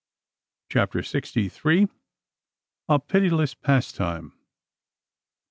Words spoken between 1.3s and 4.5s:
THREE. A PITILESS PASTIME.